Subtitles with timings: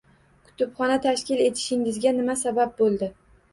[0.45, 3.15] Kutubxona tashkil etishingizga nima sabab bo`ldi